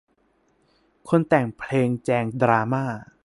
[1.09, 2.85] คนแต่งเพลงแจงดราม่า